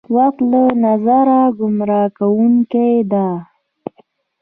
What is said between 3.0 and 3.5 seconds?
ده.